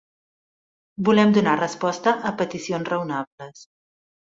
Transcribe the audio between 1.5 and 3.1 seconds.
resposta a peticions